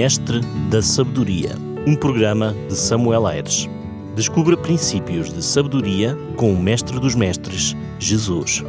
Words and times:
Mestre 0.00 0.38
da 0.70 0.80
Sabedoria, 0.80 1.56
um 1.84 1.96
programa 1.96 2.54
de 2.68 2.76
Samuel 2.76 3.26
Aires. 3.26 3.68
Descubra 4.14 4.56
princípios 4.56 5.32
de 5.32 5.42
sabedoria 5.42 6.16
com 6.36 6.52
o 6.52 6.62
Mestre 6.62 7.00
dos 7.00 7.16
Mestres, 7.16 7.74
Jesus. 7.98 8.62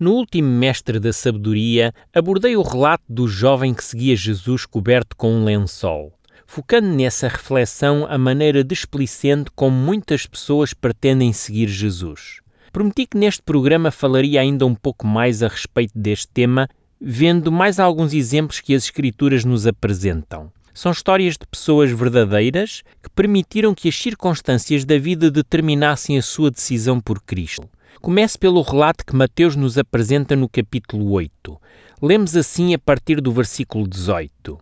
No 0.00 0.14
último 0.14 0.48
Mestre 0.48 0.98
da 0.98 1.12
Sabedoria, 1.12 1.94
abordei 2.12 2.56
o 2.56 2.62
relato 2.62 3.04
do 3.08 3.28
jovem 3.28 3.72
que 3.72 3.84
seguia 3.84 4.16
Jesus 4.16 4.66
coberto 4.66 5.16
com 5.16 5.32
um 5.32 5.44
lençol, 5.44 6.12
focando 6.44 6.88
nessa 6.88 7.28
reflexão 7.28 8.04
a 8.10 8.18
maneira 8.18 8.64
displicente 8.64 9.48
como 9.54 9.76
muitas 9.76 10.26
pessoas 10.26 10.74
pretendem 10.74 11.32
seguir 11.32 11.68
Jesus. 11.68 12.40
Prometi 12.72 13.06
que 13.06 13.16
neste 13.16 13.42
programa 13.42 13.92
falaria 13.92 14.40
ainda 14.40 14.66
um 14.66 14.74
pouco 14.74 15.06
mais 15.06 15.40
a 15.40 15.46
respeito 15.46 15.92
deste 15.94 16.26
tema, 16.26 16.68
vendo 17.04 17.50
mais 17.50 17.80
alguns 17.80 18.14
exemplos 18.14 18.60
que 18.60 18.74
as 18.74 18.84
Escrituras 18.84 19.44
nos 19.44 19.66
apresentam. 19.66 20.52
São 20.72 20.92
histórias 20.92 21.36
de 21.36 21.44
pessoas 21.44 21.90
verdadeiras 21.90 22.82
que 23.02 23.10
permitiram 23.10 23.74
que 23.74 23.88
as 23.88 23.96
circunstâncias 23.96 24.84
da 24.84 24.96
vida 24.98 25.28
determinassem 25.28 26.16
a 26.16 26.22
sua 26.22 26.50
decisão 26.50 27.00
por 27.00 27.20
Cristo. 27.20 27.68
Comece 28.00 28.38
pelo 28.38 28.62
relato 28.62 29.04
que 29.04 29.16
Mateus 29.16 29.56
nos 29.56 29.76
apresenta 29.76 30.36
no 30.36 30.48
capítulo 30.48 31.10
8. 31.10 31.60
Lemos 32.00 32.36
assim 32.36 32.72
a 32.72 32.78
partir 32.78 33.20
do 33.20 33.32
versículo 33.32 33.86
18. 33.86 34.58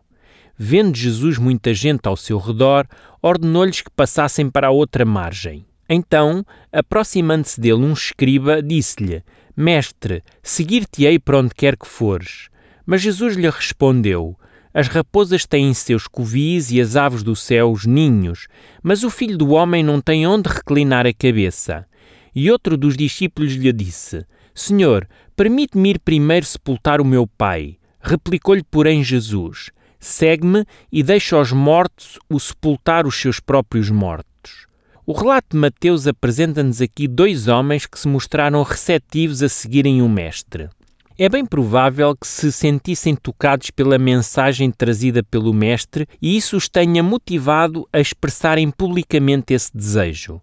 Vendo 0.56 0.96
Jesus 0.96 1.36
muita 1.38 1.72
gente 1.74 2.06
ao 2.06 2.16
seu 2.16 2.38
redor, 2.38 2.86
ordenou-lhes 3.22 3.82
que 3.82 3.90
passassem 3.90 4.50
para 4.50 4.68
a 4.68 4.70
outra 4.70 5.04
margem. 5.04 5.64
Então, 5.88 6.44
aproximando-se 6.72 7.60
dele 7.60 7.84
um 7.84 7.92
escriba, 7.92 8.62
disse-lhe: 8.62 9.22
Mestre, 9.56 10.22
seguir-te-ei 10.42 11.18
para 11.18 11.38
onde 11.38 11.54
quer 11.54 11.76
que 11.76 11.86
fores. 11.86 12.48
Mas 12.86 13.02
Jesus 13.02 13.36
lhe 13.36 13.48
respondeu: 13.48 14.38
As 14.72 14.88
raposas 14.88 15.44
têm 15.46 15.74
seus 15.74 16.06
covis 16.06 16.70
e 16.70 16.80
as 16.80 16.96
aves 16.96 17.22
do 17.22 17.34
céu 17.34 17.70
os 17.70 17.86
ninhos, 17.86 18.46
mas 18.82 19.02
o 19.02 19.10
filho 19.10 19.36
do 19.36 19.50
homem 19.50 19.82
não 19.82 20.00
tem 20.00 20.26
onde 20.26 20.48
reclinar 20.48 21.06
a 21.06 21.12
cabeça. 21.12 21.86
E 22.34 22.50
outro 22.50 22.76
dos 22.76 22.96
discípulos 22.96 23.52
lhe 23.52 23.72
disse: 23.72 24.24
Senhor, 24.54 25.08
permite-me 25.34 25.90
ir 25.90 25.98
primeiro 25.98 26.46
sepultar 26.46 27.00
o 27.00 27.04
meu 27.04 27.26
pai. 27.26 27.78
Replicou-lhe, 28.00 28.62
porém, 28.62 29.02
Jesus: 29.02 29.70
Segue-me 29.98 30.64
e 30.90 31.02
deixa 31.02 31.36
aos 31.36 31.52
mortos 31.52 32.18
o 32.28 32.38
sepultar 32.38 33.06
os 33.06 33.20
seus 33.20 33.40
próprios 33.40 33.90
mortos. 33.90 34.29
O 35.10 35.12
relato 35.12 35.48
de 35.50 35.56
Mateus 35.56 36.06
apresenta-nos 36.06 36.80
aqui 36.80 37.08
dois 37.08 37.48
homens 37.48 37.84
que 37.84 37.98
se 37.98 38.06
mostraram 38.06 38.62
receptivos 38.62 39.42
a 39.42 39.48
seguirem 39.48 40.00
o 40.00 40.08
Mestre. 40.08 40.68
É 41.18 41.28
bem 41.28 41.44
provável 41.44 42.14
que 42.14 42.28
se 42.28 42.52
sentissem 42.52 43.16
tocados 43.16 43.72
pela 43.72 43.98
mensagem 43.98 44.70
trazida 44.70 45.20
pelo 45.24 45.52
Mestre 45.52 46.06
e 46.22 46.36
isso 46.36 46.56
os 46.56 46.68
tenha 46.68 47.02
motivado 47.02 47.88
a 47.92 47.98
expressarem 47.98 48.70
publicamente 48.70 49.52
esse 49.52 49.76
desejo. 49.76 50.40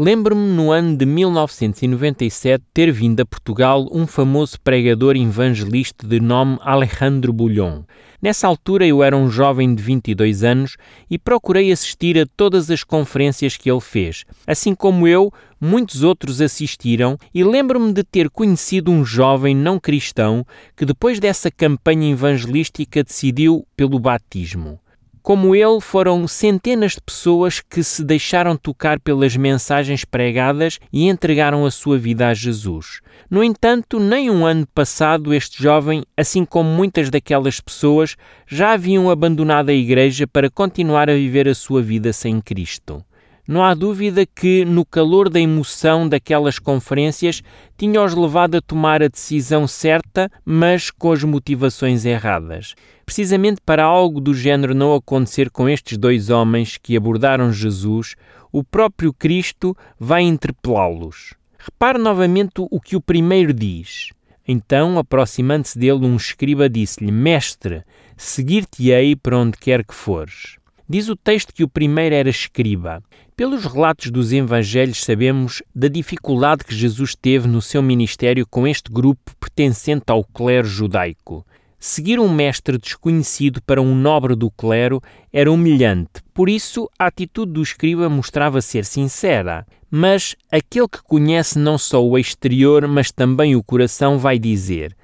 Lembro-me 0.00 0.52
no 0.52 0.70
ano 0.70 0.96
de 0.96 1.04
1997 1.04 2.62
ter 2.72 2.92
vindo 2.92 3.18
a 3.18 3.26
Portugal 3.26 3.88
um 3.90 4.06
famoso 4.06 4.56
pregador 4.60 5.16
evangelista 5.16 6.06
de 6.06 6.20
nome 6.20 6.56
Alejandro 6.60 7.32
Bulhon. 7.32 7.82
Nessa 8.22 8.46
altura 8.46 8.86
eu 8.86 9.02
era 9.02 9.16
um 9.16 9.28
jovem 9.28 9.74
de 9.74 9.82
22 9.82 10.44
anos 10.44 10.76
e 11.10 11.18
procurei 11.18 11.72
assistir 11.72 12.16
a 12.16 12.24
todas 12.36 12.70
as 12.70 12.84
conferências 12.84 13.56
que 13.56 13.68
ele 13.68 13.80
fez. 13.80 14.24
Assim 14.46 14.72
como 14.72 15.08
eu, 15.08 15.32
muitos 15.60 16.04
outros 16.04 16.40
assistiram 16.40 17.18
e 17.34 17.42
lembro-me 17.42 17.92
de 17.92 18.04
ter 18.04 18.30
conhecido 18.30 18.92
um 18.92 19.04
jovem 19.04 19.52
não 19.52 19.80
cristão 19.80 20.46
que 20.76 20.84
depois 20.84 21.18
dessa 21.18 21.50
campanha 21.50 22.08
evangelística 22.08 23.02
decidiu 23.02 23.66
pelo 23.76 23.98
batismo. 23.98 24.78
Como 25.22 25.54
ele, 25.54 25.80
foram 25.80 26.26
centenas 26.26 26.92
de 26.92 27.00
pessoas 27.00 27.60
que 27.60 27.82
se 27.82 28.04
deixaram 28.04 28.56
tocar 28.56 28.98
pelas 29.00 29.36
mensagens 29.36 30.04
pregadas 30.04 30.78
e 30.92 31.08
entregaram 31.08 31.64
a 31.66 31.70
sua 31.70 31.98
vida 31.98 32.28
a 32.28 32.34
Jesus. 32.34 33.00
No 33.30 33.42
entanto, 33.42 34.00
nem 34.00 34.30
um 34.30 34.46
ano 34.46 34.66
passado, 34.74 35.34
este 35.34 35.62
jovem, 35.62 36.02
assim 36.16 36.44
como 36.44 36.70
muitas 36.70 37.10
daquelas 37.10 37.60
pessoas, 37.60 38.16
já 38.46 38.72
haviam 38.72 39.10
abandonado 39.10 39.68
a 39.68 39.74
igreja 39.74 40.26
para 40.26 40.50
continuar 40.50 41.10
a 41.10 41.14
viver 41.14 41.48
a 41.48 41.54
sua 41.54 41.82
vida 41.82 42.12
sem 42.12 42.40
Cristo. 42.40 43.04
Não 43.48 43.64
há 43.64 43.72
dúvida 43.72 44.26
que, 44.26 44.62
no 44.62 44.84
calor 44.84 45.30
da 45.30 45.40
emoção 45.40 46.06
daquelas 46.06 46.58
conferências, 46.58 47.42
tinha-os 47.78 48.14
levado 48.14 48.56
a 48.56 48.60
tomar 48.60 49.02
a 49.02 49.08
decisão 49.08 49.66
certa, 49.66 50.30
mas 50.44 50.90
com 50.90 51.12
as 51.12 51.24
motivações 51.24 52.04
erradas. 52.04 52.74
Precisamente 53.06 53.62
para 53.64 53.82
algo 53.82 54.20
do 54.20 54.34
género 54.34 54.74
não 54.74 54.94
acontecer 54.94 55.48
com 55.48 55.66
estes 55.66 55.96
dois 55.96 56.28
homens 56.28 56.76
que 56.76 56.94
abordaram 56.94 57.50
Jesus, 57.50 58.16
o 58.52 58.62
próprio 58.62 59.14
Cristo 59.14 59.74
vai 59.98 60.24
interpelá-los. 60.24 61.32
Repare 61.58 61.98
novamente 61.98 62.52
o 62.56 62.78
que 62.78 62.96
o 62.96 63.00
primeiro 63.00 63.54
diz. 63.54 64.10
Então, 64.46 64.98
aproximando-se 64.98 65.78
dele, 65.78 66.04
um 66.04 66.16
escriba 66.16 66.68
disse-lhe: 66.68 67.10
Mestre, 67.10 67.82
seguir-te-ei 68.14 69.16
para 69.16 69.38
onde 69.38 69.56
quer 69.56 69.82
que 69.82 69.94
fores. 69.94 70.57
Diz 70.90 71.10
o 71.10 71.16
texto 71.16 71.52
que 71.52 71.62
o 71.62 71.68
primeiro 71.68 72.14
era 72.14 72.30
escriba. 72.30 73.02
Pelos 73.36 73.66
relatos 73.66 74.10
dos 74.10 74.32
evangelhos, 74.32 75.04
sabemos 75.04 75.62
da 75.74 75.86
dificuldade 75.86 76.64
que 76.64 76.74
Jesus 76.74 77.14
teve 77.14 77.46
no 77.46 77.60
seu 77.60 77.82
ministério 77.82 78.46
com 78.48 78.66
este 78.66 78.90
grupo 78.90 79.36
pertencente 79.38 80.04
ao 80.06 80.24
clero 80.24 80.66
judaico. 80.66 81.44
Seguir 81.78 82.18
um 82.18 82.32
mestre 82.32 82.78
desconhecido 82.78 83.60
para 83.62 83.82
um 83.82 83.94
nobre 83.94 84.34
do 84.34 84.50
clero 84.50 85.02
era 85.30 85.52
humilhante, 85.52 86.22
por 86.32 86.48
isso 86.48 86.90
a 86.98 87.06
atitude 87.06 87.52
do 87.52 87.62
escriba 87.62 88.08
mostrava 88.08 88.62
ser 88.62 88.86
sincera. 88.86 89.66
Mas 89.90 90.34
aquele 90.50 90.88
que 90.88 91.02
conhece 91.02 91.58
não 91.58 91.76
só 91.76 92.02
o 92.02 92.18
exterior, 92.18 92.88
mas 92.88 93.12
também 93.12 93.54
o 93.54 93.62
coração, 93.62 94.18
vai 94.18 94.38
dizer: 94.38 94.96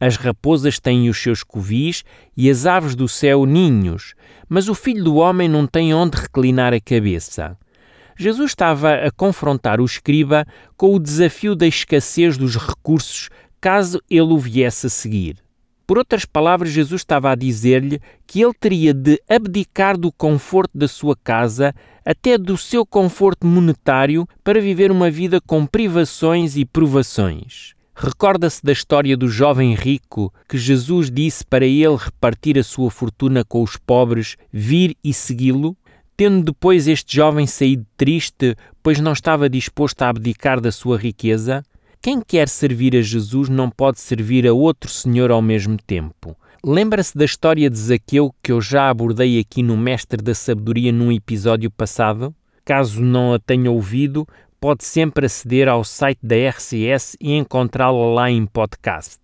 as 0.00 0.16
raposas 0.16 0.80
têm 0.80 1.08
os 1.10 1.22
seus 1.22 1.44
covis 1.44 2.02
e 2.36 2.48
as 2.48 2.64
aves 2.64 2.94
do 2.94 3.06
céu 3.06 3.44
ninhos, 3.44 4.14
mas 4.48 4.68
o 4.68 4.74
filho 4.74 5.04
do 5.04 5.16
homem 5.16 5.48
não 5.48 5.66
tem 5.66 5.92
onde 5.92 6.16
reclinar 6.16 6.72
a 6.72 6.80
cabeça. 6.80 7.56
Jesus 8.18 8.50
estava 8.50 8.94
a 8.94 9.10
confrontar 9.10 9.80
o 9.80 9.84
escriba 9.84 10.46
com 10.76 10.94
o 10.94 10.98
desafio 10.98 11.54
da 11.54 11.66
escassez 11.66 12.36
dos 12.36 12.56
recursos 12.56 13.28
caso 13.60 14.00
ele 14.08 14.32
o 14.32 14.38
viesse 14.38 14.86
a 14.86 14.90
seguir. 14.90 15.36
Por 15.86 15.98
outras 15.98 16.24
palavras, 16.24 16.70
Jesus 16.70 17.00
estava 17.00 17.30
a 17.30 17.34
dizer-lhe 17.34 18.00
que 18.26 18.40
ele 18.40 18.54
teria 18.54 18.94
de 18.94 19.20
abdicar 19.28 19.98
do 19.98 20.12
conforto 20.12 20.70
da 20.72 20.86
sua 20.86 21.16
casa, 21.16 21.74
até 22.04 22.38
do 22.38 22.56
seu 22.56 22.86
conforto 22.86 23.46
monetário, 23.46 24.26
para 24.44 24.60
viver 24.60 24.92
uma 24.92 25.10
vida 25.10 25.40
com 25.40 25.66
privações 25.66 26.56
e 26.56 26.64
provações. 26.64 27.74
Recorda-se 27.94 28.64
da 28.64 28.72
história 28.72 29.16
do 29.16 29.28
jovem 29.28 29.74
rico 29.74 30.32
que 30.48 30.56
Jesus 30.56 31.10
disse 31.10 31.44
para 31.44 31.66
ele 31.66 31.96
repartir 31.96 32.58
a 32.58 32.62
sua 32.62 32.90
fortuna 32.90 33.44
com 33.44 33.62
os 33.62 33.76
pobres, 33.76 34.36
vir 34.52 34.96
e 35.04 35.12
segui-lo? 35.12 35.76
Tendo 36.16 36.44
depois 36.44 36.86
este 36.86 37.16
jovem 37.16 37.46
saído 37.46 37.86
triste, 37.96 38.56
pois 38.82 39.00
não 39.00 39.12
estava 39.12 39.48
disposto 39.48 40.02
a 40.02 40.08
abdicar 40.08 40.60
da 40.60 40.72
sua 40.72 40.96
riqueza? 40.96 41.62
Quem 42.02 42.22
quer 42.22 42.48
servir 42.48 42.96
a 42.96 43.02
Jesus 43.02 43.50
não 43.50 43.70
pode 43.70 44.00
servir 44.00 44.46
a 44.46 44.52
outro 44.54 44.90
Senhor 44.90 45.30
ao 45.30 45.42
mesmo 45.42 45.76
tempo. 45.76 46.34
Lembra-se 46.64 47.16
da 47.16 47.24
história 47.24 47.68
de 47.68 47.78
Zaqueu 47.78 48.34
que 48.42 48.52
eu 48.52 48.60
já 48.60 48.88
abordei 48.88 49.38
aqui 49.38 49.62
no 49.62 49.76
Mestre 49.76 50.22
da 50.22 50.34
Sabedoria 50.34 50.92
num 50.92 51.12
episódio 51.12 51.70
passado? 51.70 52.34
Caso 52.64 53.02
não 53.02 53.34
a 53.34 53.38
tenha 53.38 53.70
ouvido, 53.70 54.26
pode 54.60 54.84
sempre 54.84 55.26
aceder 55.26 55.68
ao 55.68 55.82
site 55.82 56.20
da 56.22 56.36
RCS 56.36 57.16
e 57.18 57.32
encontrá-la 57.32 58.12
lá 58.12 58.30
em 58.30 58.44
podcast. 58.44 59.18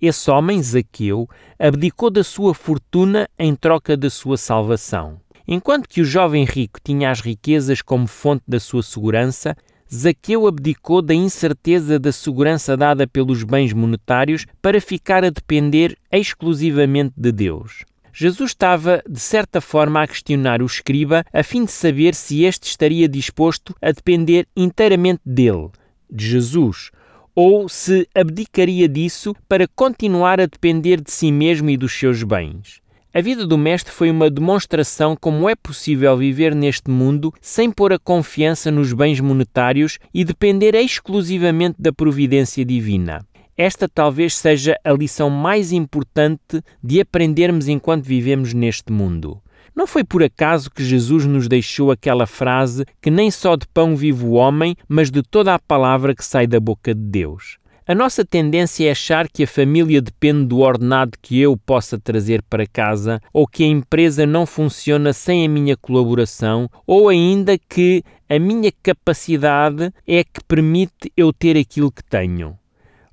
Esse 0.00 0.30
homem, 0.30 0.62
Zaqueu, 0.62 1.28
abdicou 1.58 2.08
da 2.08 2.22
sua 2.22 2.54
fortuna 2.54 3.28
em 3.38 3.54
troca 3.54 3.96
da 3.96 4.08
sua 4.08 4.36
salvação. 4.36 5.20
Enquanto 5.48 5.88
que 5.88 6.00
o 6.00 6.04
jovem 6.04 6.44
rico 6.44 6.78
tinha 6.82 7.10
as 7.10 7.20
riquezas 7.20 7.82
como 7.82 8.06
fonte 8.06 8.44
da 8.46 8.60
sua 8.60 8.82
segurança, 8.82 9.56
Zaqueu 9.92 10.46
abdicou 10.46 11.00
da 11.00 11.14
incerteza 11.14 11.98
da 11.98 12.12
segurança 12.12 12.76
dada 12.76 13.06
pelos 13.06 13.42
bens 13.42 13.72
monetários 13.72 14.46
para 14.60 14.80
ficar 14.80 15.24
a 15.24 15.30
depender 15.30 15.96
exclusivamente 16.10 17.14
de 17.16 17.32
Deus. 17.32 17.84
Jesus 18.18 18.52
estava, 18.52 19.02
de 19.06 19.20
certa 19.20 19.60
forma, 19.60 20.00
a 20.00 20.06
questionar 20.06 20.62
o 20.62 20.64
escriba 20.64 21.22
a 21.30 21.42
fim 21.42 21.66
de 21.66 21.70
saber 21.70 22.14
se 22.14 22.44
este 22.44 22.66
estaria 22.66 23.06
disposto 23.06 23.76
a 23.82 23.92
depender 23.92 24.48
inteiramente 24.56 25.20
dele, 25.22 25.68
de 26.10 26.26
Jesus, 26.26 26.90
ou 27.34 27.68
se 27.68 28.08
abdicaria 28.14 28.88
disso 28.88 29.36
para 29.46 29.68
continuar 29.68 30.40
a 30.40 30.46
depender 30.46 30.98
de 30.98 31.10
si 31.10 31.30
mesmo 31.30 31.68
e 31.68 31.76
dos 31.76 31.92
seus 31.92 32.22
bens. 32.22 32.80
A 33.12 33.20
vida 33.20 33.46
do 33.46 33.58
Mestre 33.58 33.92
foi 33.92 34.10
uma 34.10 34.30
demonstração 34.30 35.14
como 35.14 35.46
é 35.46 35.54
possível 35.54 36.16
viver 36.16 36.54
neste 36.54 36.90
mundo 36.90 37.34
sem 37.38 37.70
pôr 37.70 37.92
a 37.92 37.98
confiança 37.98 38.70
nos 38.70 38.94
bens 38.94 39.20
monetários 39.20 39.98
e 40.14 40.24
depender 40.24 40.74
exclusivamente 40.74 41.76
da 41.78 41.92
providência 41.92 42.64
divina. 42.64 43.26
Esta 43.56 43.88
talvez 43.88 44.34
seja 44.34 44.78
a 44.84 44.92
lição 44.92 45.30
mais 45.30 45.72
importante 45.72 46.62
de 46.82 47.00
aprendermos 47.00 47.68
enquanto 47.68 48.04
vivemos 48.04 48.52
neste 48.52 48.92
mundo. 48.92 49.40
Não 49.74 49.86
foi 49.86 50.04
por 50.04 50.22
acaso 50.22 50.70
que 50.70 50.84
Jesus 50.84 51.24
nos 51.24 51.48
deixou 51.48 51.90
aquela 51.90 52.26
frase 52.26 52.84
que 53.00 53.10
nem 53.10 53.30
só 53.30 53.56
de 53.56 53.66
pão 53.68 53.96
vive 53.96 54.24
o 54.24 54.32
homem, 54.32 54.76
mas 54.88 55.10
de 55.10 55.22
toda 55.22 55.54
a 55.54 55.58
palavra 55.58 56.14
que 56.14 56.24
sai 56.24 56.46
da 56.46 56.60
boca 56.60 56.94
de 56.94 57.00
Deus. 57.00 57.58
A 57.88 57.94
nossa 57.94 58.24
tendência 58.24 58.88
é 58.88 58.90
achar 58.90 59.28
que 59.28 59.44
a 59.44 59.46
família 59.46 60.02
depende 60.02 60.46
do 60.46 60.58
ordenado 60.58 61.12
que 61.22 61.40
eu 61.40 61.56
possa 61.56 61.98
trazer 61.98 62.42
para 62.42 62.66
casa, 62.66 63.20
ou 63.32 63.46
que 63.46 63.62
a 63.62 63.68
empresa 63.68 64.26
não 64.26 64.44
funciona 64.44 65.12
sem 65.12 65.46
a 65.46 65.48
minha 65.48 65.76
colaboração, 65.76 66.68
ou 66.86 67.08
ainda 67.08 67.56
que 67.56 68.02
a 68.28 68.38
minha 68.38 68.72
capacidade 68.82 69.92
é 70.06 70.24
que 70.24 70.42
permite 70.48 71.12
eu 71.16 71.32
ter 71.32 71.56
aquilo 71.56 71.92
que 71.92 72.02
tenho. 72.02 72.58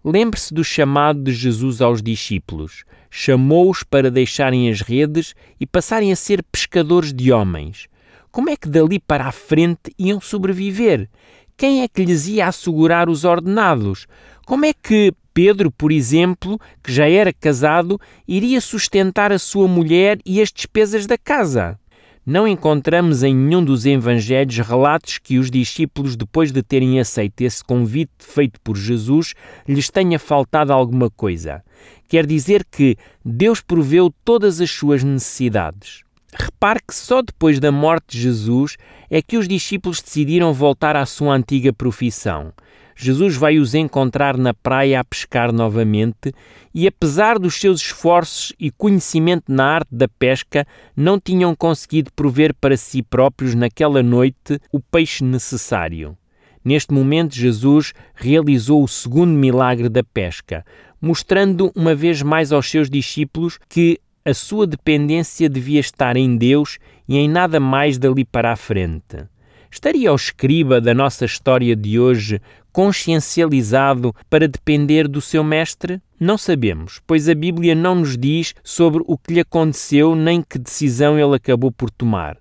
Lembre-se 0.04 0.54
do 0.54 0.64
chamado 0.64 1.24
de 1.24 1.32
Jesus 1.32 1.82
aos 1.82 2.02
discípulos. 2.02 2.84
Chamou-os 3.10 3.84
para 3.84 4.12
deixarem 4.12 4.70
as 4.70 4.82
redes 4.82 5.34
e 5.60 5.66
passarem 5.66 6.12
a 6.12 6.16
ser 6.16 6.44
pescadores 6.44 7.14
de 7.14 7.32
homens. 7.32 7.88
Como 8.32 8.50
é 8.50 8.58
que 8.58 8.68
dali 8.68 9.00
para 9.00 9.28
a 9.28 9.32
frente 9.32 9.94
iam 9.98 10.20
sobreviver? 10.20 11.10
Quem 11.56 11.84
é 11.84 11.88
que 11.88 12.04
lhes 12.04 12.28
ia 12.28 12.48
assegurar 12.48 13.08
os 13.08 13.24
ordenados? 13.24 14.08
Como 14.46 14.66
é 14.66 14.74
que 14.74 15.14
Pedro, 15.34 15.72
por 15.72 15.92
exemplo, 15.92 16.60
que 16.84 16.92
já 16.92 17.08
era 17.08 17.32
casado, 17.32 18.00
iria 18.28 18.60
sustentar 18.60 19.32
a 19.32 19.40
sua 19.40 19.68
mulher 19.68 20.20
e 20.26 20.42
as 20.42 20.52
despesas 20.52 21.06
da 21.06 21.18
casa? 21.18 21.80
Não 22.25 22.48
encontramos 22.48 23.22
em 23.22 23.36
nenhum 23.36 23.62
dos 23.62 23.86
evangelhos 23.86 24.58
relatos 24.60 25.18
que 25.18 25.38
os 25.38 25.52
discípulos, 25.52 26.16
depois 26.16 26.54
de 26.54 26.64
terem 26.64 26.98
aceito 26.98 27.42
esse 27.42 27.62
convite 27.62 28.14
feito 28.18 28.62
por 28.62 28.78
Jesus, 28.78 29.34
lhes 29.68 29.90
tenha 29.90 30.18
faltado 30.18 30.72
alguma 30.72 31.10
coisa. 31.10 31.62
Quer 32.08 32.25
dizer 32.25 32.64
que 32.64 32.96
Deus 33.25 33.60
proveu 33.60 34.10
todas 34.24 34.62
as 34.62 34.72
suas 34.72 35.04
necessidades. 35.04 36.03
Repare 36.36 36.80
que 36.88 36.96
só 36.96 37.22
depois 37.22 37.60
da 37.60 37.72
morte 37.72 38.14
de 38.14 38.22
Jesus 38.22 38.78
é 39.10 39.22
que 39.22 39.38
os 39.38 39.48
discípulos 39.48 40.02
decidiram 40.02 40.54
voltar 40.54 40.96
à 40.96 41.06
sua 41.06 41.36
antiga 41.36 41.72
profissão. 41.72 42.54
Jesus 42.96 43.36
vai 43.36 43.58
os 43.58 43.74
encontrar 43.74 44.38
na 44.38 44.54
praia 44.54 45.00
a 45.00 45.04
pescar 45.04 45.52
novamente 45.52 46.32
e, 46.74 46.88
apesar 46.88 47.40
dos 47.40 47.56
seus 47.56 47.82
esforços 47.82 48.54
e 48.60 48.70
conhecimento 48.72 49.46
na 49.52 49.66
arte 49.66 49.90
da 49.92 50.08
pesca, 50.08 50.66
não 50.96 51.20
tinham 51.20 51.56
conseguido 51.56 52.12
prover 52.14 52.54
para 52.54 52.78
si 52.78 53.02
próprios 53.02 53.56
naquela 53.56 54.04
noite 54.04 54.60
o 54.72 54.80
peixe 54.80 55.24
necessário. 55.24 56.18
Neste 56.64 56.94
momento, 56.94 57.36
Jesus 57.36 57.94
realizou 58.14 58.84
o 58.84 58.88
segundo 58.88 59.32
milagre 59.32 59.90
da 59.90 60.04
pesca, 60.04 60.66
mostrando 61.02 61.72
uma 61.76 61.94
vez 61.94 62.22
mais 62.22 62.52
aos 62.52 62.70
seus 62.70 62.90
discípulos 62.90 63.60
que 63.68 64.00
a 64.25 64.34
sua 64.34 64.66
dependência 64.66 65.50
devia 65.50 65.80
estar 65.80 66.16
em 66.16 66.38
Deus 66.38 66.80
e 67.08 67.18
em 67.18 67.28
nada 67.28 67.60
mais 67.60 67.98
dali 67.98 68.24
para 68.24 68.52
a 68.52 68.56
frente. 68.56 69.25
Estaria 69.70 70.12
o 70.12 70.16
escriba 70.16 70.80
da 70.80 70.94
nossa 70.94 71.25
história 71.25 71.75
de 71.75 72.00
hoje 72.00 72.40
consciencializado 72.72 74.16
para 74.30 74.48
depender 74.48 75.08
do 75.08 75.20
seu 75.20 75.44
mestre? 75.44 76.02
Não 76.20 76.38
sabemos, 76.38 77.02
pois 77.06 77.28
a 77.28 77.36
Bíblia 77.36 77.75
não 77.75 77.96
nos 77.96 78.18
diz 78.18 78.54
sobre 78.64 79.04
o 79.06 79.18
que 79.18 79.34
lhe 79.34 79.40
aconteceu 79.40 80.16
nem 80.16 80.42
que 80.42 80.60
decisão 80.60 81.20
ele 81.20 81.36
acabou 81.36 81.72
por 81.72 81.90
tomar. 81.90 82.38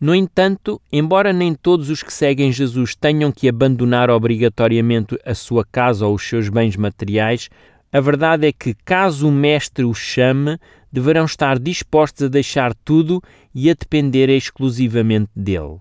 No 0.00 0.14
entanto, 0.14 0.80
embora 0.92 1.32
nem 1.32 1.54
todos 1.54 1.88
os 1.88 2.02
que 2.02 2.12
seguem 2.12 2.52
Jesus 2.52 2.94
tenham 2.94 3.32
que 3.32 3.48
abandonar 3.48 4.10
obrigatoriamente 4.10 5.18
a 5.24 5.34
sua 5.34 5.64
casa 5.64 6.06
ou 6.06 6.14
os 6.14 6.22
seus 6.22 6.48
bens 6.48 6.76
materiais, 6.76 7.48
a 7.96 8.00
verdade 8.00 8.46
é 8.46 8.52
que, 8.52 8.74
caso 8.84 9.26
o 9.26 9.32
Mestre 9.32 9.82
os 9.82 9.96
chame, 9.96 10.58
deverão 10.92 11.24
estar 11.24 11.58
dispostos 11.58 12.26
a 12.26 12.28
deixar 12.28 12.74
tudo 12.84 13.22
e 13.54 13.70
a 13.70 13.72
depender 13.72 14.28
exclusivamente 14.28 15.30
dele. 15.34 15.78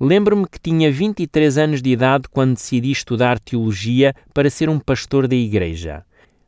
Lembro-me 0.00 0.44
que 0.48 0.58
tinha 0.58 0.90
23 0.90 1.58
anos 1.58 1.80
de 1.80 1.90
idade 1.90 2.24
quando 2.28 2.54
decidi 2.54 2.90
estudar 2.90 3.38
teologia 3.38 4.12
para 4.34 4.50
ser 4.50 4.68
um 4.68 4.80
pastor 4.80 5.28
da 5.28 5.36
igreja. 5.36 6.04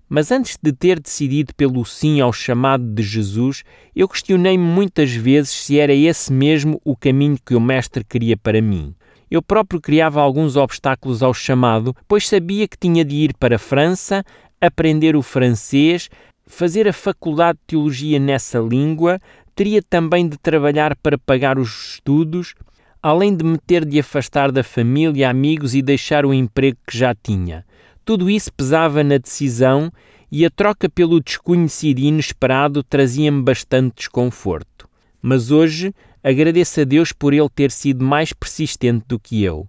Mas 0.09 0.33
antes 0.33 0.59
de 0.61 0.73
ter 0.73 0.99
decidido 0.99 1.55
pelo 1.55 1.85
sim 1.85 2.21
ao 2.21 2.33
chamado 2.33 2.85
de 2.85 3.05
Jesus, 3.05 3.63
eu 3.95 4.09
questionei-me 4.09 4.65
muitas 4.65 5.13
vezes 5.15 5.53
se 5.53 5.79
era 5.79 5.95
esse 5.95 6.33
mesmo 6.33 6.81
o 6.85 6.97
caminho 6.97 7.39
que 7.47 7.55
o 7.55 7.61
Mestre 7.61 8.03
queria 8.03 8.37
para 8.37 8.61
mim. 8.61 8.93
Eu 9.31 9.43
próprio 9.43 9.81
criava 9.81 10.21
alguns 10.21 10.55
obstáculos 10.55 11.23
ao 11.23 11.35
chamado, 11.35 11.93
pois 12.07 12.29
sabia 12.29 12.69
que 12.69 12.79
tinha 12.79 13.05
de 13.05 13.17
ir 13.17 13.35
para 13.35 13.57
a 13.57 13.59
França, 13.59 14.25
aprender 14.67 15.17
o 15.17 15.23
francês, 15.23 16.09
fazer 16.47 16.87
a 16.89 16.93
faculdade 16.93 17.59
de 17.59 17.67
teologia 17.69 18.19
nessa 18.19 18.59
língua, 18.59 19.19
teria 19.55 19.83
também 19.83 20.29
de 20.29 20.37
trabalhar 20.37 20.97
para 20.97 21.19
pagar 21.19 21.59
os 21.59 21.95
estudos, 21.95 22.55
além 23.03 23.37
de 23.37 23.45
me 23.45 23.59
ter 23.59 23.85
de 23.85 24.01
afastar 24.01 24.51
da 24.51 24.65
família, 24.65 25.31
amigos 25.31 25.75
e 25.75 25.83
deixar 25.83 26.25
o 26.25 26.35
emprego 26.35 26.79
que 26.87 26.97
já 26.97 27.15
tinha. 27.15 27.65
Tudo 28.05 28.29
isso 28.29 28.53
pesava 28.53 29.03
na 29.05 29.19
decisão 29.19 29.91
e 30.31 30.45
a 30.45 30.51
troca 30.51 30.89
pelo 30.89 31.21
desconhecido 31.21 32.01
e 32.01 32.07
inesperado 32.07 32.83
trazia-me 32.83 33.43
bastante 33.43 33.95
desconforto. 33.97 34.89
Mas 35.23 35.51
hoje 35.51 35.95
agradeço 36.23 36.81
a 36.81 36.85
Deus 36.85 37.13
por 37.13 37.33
ele 37.33 37.49
ter 37.49 37.71
sido 37.71 38.05
mais 38.05 38.33
persistente 38.33 39.05
do 39.07 39.19
que 39.19 39.43
eu, 39.43 39.69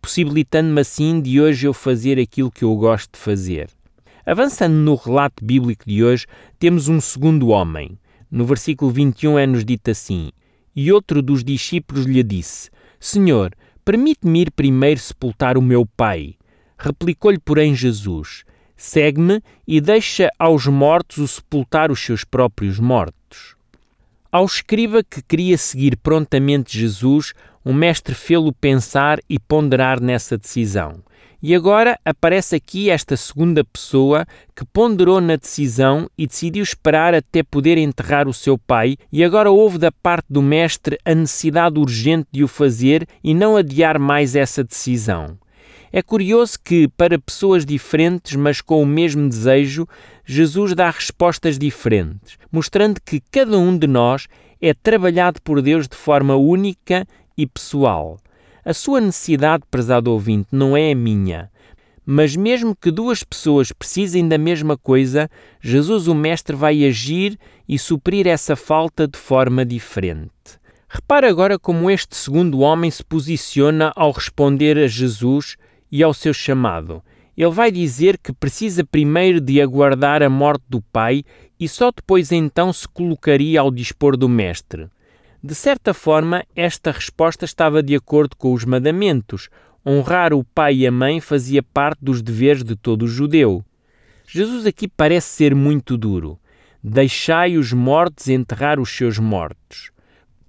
possibilitando-me 0.00 0.80
assim 0.80 1.20
de 1.20 1.40
hoje 1.40 1.66
eu 1.66 1.74
fazer 1.74 2.18
aquilo 2.18 2.50
que 2.50 2.64
eu 2.64 2.74
gosto 2.76 3.12
de 3.12 3.18
fazer. 3.18 3.68
Avançando 4.26 4.74
no 4.74 4.96
relato 4.96 5.44
bíblico 5.44 5.84
de 5.86 6.02
hoje, 6.02 6.26
temos 6.58 6.88
um 6.88 7.00
segundo 7.00 7.50
homem. 7.50 7.96
No 8.28 8.44
versículo 8.44 8.90
21 8.90 9.38
é-nos 9.38 9.64
dito 9.64 9.88
assim: 9.88 10.32
e 10.74 10.90
outro 10.92 11.22
dos 11.22 11.44
discípulos 11.44 12.06
lhe 12.06 12.24
disse: 12.24 12.68
Senhor, 12.98 13.54
permite-me 13.84 14.42
ir 14.42 14.50
primeiro 14.50 14.98
sepultar 14.98 15.56
o 15.56 15.62
meu 15.62 15.86
pai. 15.86 16.34
Replicou-lhe, 16.76 17.38
porém, 17.38 17.72
Jesus: 17.72 18.42
Segue-me 18.76 19.40
e 19.64 19.80
deixa 19.80 20.28
aos 20.38 20.66
mortos 20.66 21.18
o 21.18 21.28
sepultar 21.28 21.92
os 21.92 22.00
seus 22.00 22.24
próprios 22.24 22.80
mortos. 22.80 23.54
Ao 24.32 24.44
escriba 24.44 25.04
que 25.04 25.22
queria 25.22 25.56
seguir 25.56 25.96
prontamente 25.96 26.76
Jesus, 26.76 27.32
o 27.66 27.74
mestre 27.74 28.14
fê-lo 28.14 28.52
pensar 28.52 29.18
e 29.28 29.40
ponderar 29.40 30.00
nessa 30.00 30.38
decisão. 30.38 31.02
E 31.42 31.52
agora 31.52 31.98
aparece 32.04 32.54
aqui 32.54 32.90
esta 32.90 33.16
segunda 33.16 33.64
pessoa 33.64 34.24
que 34.54 34.64
ponderou 34.64 35.20
na 35.20 35.34
decisão 35.34 36.08
e 36.16 36.28
decidiu 36.28 36.62
esperar 36.62 37.12
até 37.12 37.42
poder 37.42 37.76
enterrar 37.76 38.28
o 38.28 38.32
seu 38.32 38.56
pai, 38.56 38.96
e 39.10 39.24
agora 39.24 39.50
houve 39.50 39.78
da 39.78 39.90
parte 39.90 40.26
do 40.30 40.40
mestre 40.40 40.96
a 41.04 41.12
necessidade 41.12 41.80
urgente 41.80 42.28
de 42.30 42.44
o 42.44 42.48
fazer 42.48 43.04
e 43.22 43.34
não 43.34 43.56
adiar 43.56 43.98
mais 43.98 44.36
essa 44.36 44.62
decisão. 44.62 45.36
É 45.92 46.00
curioso 46.02 46.58
que, 46.62 46.86
para 46.96 47.18
pessoas 47.18 47.66
diferentes, 47.66 48.36
mas 48.36 48.60
com 48.60 48.80
o 48.80 48.86
mesmo 48.86 49.28
desejo, 49.28 49.88
Jesus 50.24 50.72
dá 50.72 50.88
respostas 50.88 51.58
diferentes, 51.58 52.38
mostrando 52.52 53.00
que 53.04 53.20
cada 53.28 53.58
um 53.58 53.76
de 53.76 53.88
nós 53.88 54.28
é 54.62 54.72
trabalhado 54.72 55.42
por 55.42 55.60
Deus 55.60 55.88
de 55.88 55.96
forma 55.96 56.36
única 56.36 57.04
e 57.36 57.46
pessoal. 57.46 58.18
A 58.64 58.74
sua 58.74 59.00
necessidade, 59.00 59.64
prezado 59.70 60.10
ouvinte, 60.10 60.48
não 60.50 60.76
é 60.76 60.92
a 60.92 60.94
minha. 60.94 61.50
Mas 62.04 62.36
mesmo 62.36 62.74
que 62.74 62.90
duas 62.90 63.22
pessoas 63.22 63.72
precisem 63.72 64.28
da 64.28 64.38
mesma 64.38 64.76
coisa, 64.76 65.28
Jesus, 65.60 66.08
o 66.08 66.14
Mestre, 66.14 66.54
vai 66.54 66.84
agir 66.84 67.38
e 67.68 67.78
suprir 67.78 68.26
essa 68.26 68.54
falta 68.54 69.06
de 69.08 69.18
forma 69.18 69.64
diferente. 69.64 70.30
Repare 70.88 71.26
agora 71.26 71.58
como 71.58 71.90
este 71.90 72.16
segundo 72.16 72.60
homem 72.60 72.90
se 72.90 73.04
posiciona 73.04 73.92
ao 73.96 74.12
responder 74.12 74.78
a 74.78 74.86
Jesus 74.86 75.56
e 75.90 76.02
ao 76.02 76.14
seu 76.14 76.32
chamado. 76.32 77.02
Ele 77.36 77.50
vai 77.50 77.70
dizer 77.70 78.18
que 78.18 78.32
precisa 78.32 78.84
primeiro 78.84 79.40
de 79.40 79.60
aguardar 79.60 80.22
a 80.22 80.30
morte 80.30 80.64
do 80.68 80.80
Pai 80.80 81.22
e 81.58 81.68
só 81.68 81.90
depois 81.90 82.32
então 82.32 82.72
se 82.72 82.88
colocaria 82.88 83.60
ao 83.60 83.70
dispor 83.70 84.16
do 84.16 84.28
Mestre. 84.28 84.88
De 85.46 85.54
certa 85.54 85.94
forma, 85.94 86.44
esta 86.56 86.90
resposta 86.90 87.44
estava 87.44 87.80
de 87.80 87.94
acordo 87.94 88.34
com 88.34 88.52
os 88.52 88.64
mandamentos. 88.64 89.48
Honrar 89.86 90.34
o 90.34 90.42
pai 90.42 90.78
e 90.78 90.86
a 90.88 90.90
mãe 90.90 91.20
fazia 91.20 91.62
parte 91.62 92.00
dos 92.02 92.20
deveres 92.20 92.64
de 92.64 92.74
todo 92.74 93.06
judeu. 93.06 93.64
Jesus 94.26 94.66
aqui 94.66 94.88
parece 94.88 95.28
ser 95.28 95.54
muito 95.54 95.96
duro. 95.96 96.36
Deixai 96.82 97.56
os 97.56 97.72
mortos 97.72 98.26
enterrar 98.26 98.80
os 98.80 98.90
seus 98.90 99.20
mortos. 99.20 99.92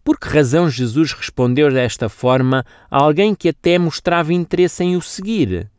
Por 0.03 0.19
que 0.19 0.29
razão 0.29 0.67
Jesus 0.67 1.13
respondeu 1.13 1.71
desta 1.71 2.09
forma 2.09 2.65
a 2.89 3.03
alguém 3.03 3.35
que 3.35 3.49
até 3.49 3.77
mostrava 3.77 4.33
interesse 4.33 4.83
em 4.83 4.95
o 4.95 5.01
seguir? 5.01 5.69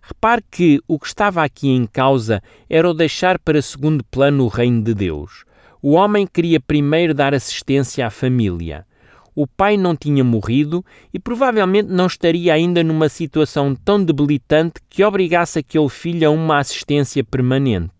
Repare 0.00 0.42
que 0.50 0.80
o 0.88 0.98
que 0.98 1.08
estava 1.08 1.44
aqui 1.44 1.68
em 1.68 1.84
causa 1.84 2.42
era 2.70 2.88
o 2.88 2.94
deixar 2.94 3.38
para 3.38 3.60
segundo 3.60 4.02
plano 4.02 4.44
o 4.44 4.48
reino 4.48 4.82
de 4.82 4.94
Deus. 4.94 5.44
O 5.84 5.94
homem 5.94 6.28
queria 6.28 6.60
primeiro 6.60 7.12
dar 7.12 7.34
assistência 7.34 8.06
à 8.06 8.10
família. 8.10 8.86
O 9.34 9.48
pai 9.48 9.76
não 9.76 9.96
tinha 9.96 10.22
morrido 10.22 10.84
e 11.12 11.18
provavelmente 11.18 11.88
não 11.88 12.06
estaria 12.06 12.54
ainda 12.54 12.84
numa 12.84 13.08
situação 13.08 13.74
tão 13.74 14.04
debilitante 14.04 14.74
que 14.88 15.02
obrigasse 15.02 15.58
aquele 15.58 15.88
filho 15.88 16.28
a 16.28 16.30
uma 16.30 16.60
assistência 16.60 17.24
permanente. 17.24 17.92